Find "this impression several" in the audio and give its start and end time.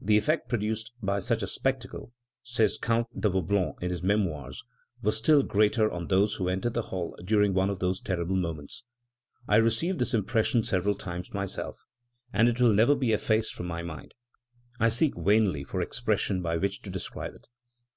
10.00-10.96